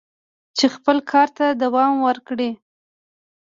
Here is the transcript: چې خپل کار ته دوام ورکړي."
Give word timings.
چې 0.57 0.65
خپل 0.75 0.97
کار 1.11 1.27
ته 1.37 1.45
دوام 1.63 1.93
ورکړي." 2.07 2.51